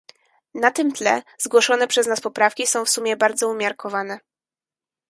[0.53, 4.19] Na tym tle zgłoszone przez nas poprawki są w sumie bardzo umiarkowane